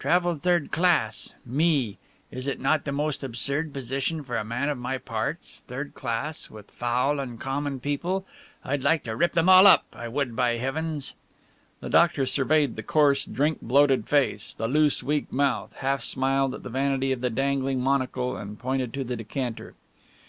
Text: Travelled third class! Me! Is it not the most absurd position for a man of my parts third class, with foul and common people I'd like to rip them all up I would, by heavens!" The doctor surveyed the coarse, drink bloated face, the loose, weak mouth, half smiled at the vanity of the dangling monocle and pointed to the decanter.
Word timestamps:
Travelled 0.00 0.42
third 0.42 0.72
class! 0.72 1.32
Me! 1.44 1.96
Is 2.32 2.48
it 2.48 2.58
not 2.58 2.84
the 2.84 2.90
most 2.90 3.22
absurd 3.22 3.72
position 3.72 4.24
for 4.24 4.36
a 4.36 4.42
man 4.42 4.68
of 4.68 4.76
my 4.78 4.98
parts 4.98 5.62
third 5.68 5.94
class, 5.94 6.50
with 6.50 6.72
foul 6.72 7.20
and 7.20 7.38
common 7.38 7.78
people 7.78 8.26
I'd 8.64 8.82
like 8.82 9.04
to 9.04 9.14
rip 9.14 9.34
them 9.34 9.48
all 9.48 9.64
up 9.64 9.84
I 9.96 10.08
would, 10.08 10.34
by 10.34 10.56
heavens!" 10.56 11.14
The 11.78 11.88
doctor 11.88 12.26
surveyed 12.26 12.74
the 12.74 12.82
coarse, 12.82 13.24
drink 13.24 13.58
bloated 13.62 14.08
face, 14.08 14.54
the 14.54 14.66
loose, 14.66 15.04
weak 15.04 15.32
mouth, 15.32 15.72
half 15.76 16.02
smiled 16.02 16.56
at 16.56 16.64
the 16.64 16.68
vanity 16.68 17.12
of 17.12 17.20
the 17.20 17.30
dangling 17.30 17.80
monocle 17.80 18.36
and 18.36 18.58
pointed 18.58 18.92
to 18.94 19.04
the 19.04 19.14
decanter. 19.14 19.74